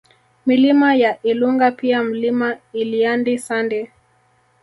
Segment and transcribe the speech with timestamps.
[0.45, 3.89] Milima ya Ilunga pia Mlima Ilyandi Sandi